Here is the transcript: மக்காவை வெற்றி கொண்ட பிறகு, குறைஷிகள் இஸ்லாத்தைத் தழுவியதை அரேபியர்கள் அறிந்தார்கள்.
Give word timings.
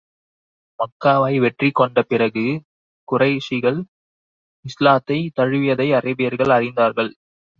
மக்காவை 0.79 1.39
வெற்றி 1.39 1.69
கொண்ட 1.71 2.01
பிறகு, 2.01 2.45
குறைஷிகள் 3.07 3.79
இஸ்லாத்தைத் 4.65 5.33
தழுவியதை 5.35 5.87
அரேபியர்கள் 5.99 6.53
அறிந்தார்கள். 6.57 7.11